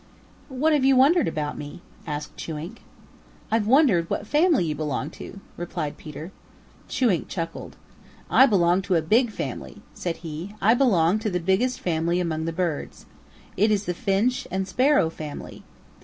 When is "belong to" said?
4.73-5.39, 8.47-8.95, 10.73-11.29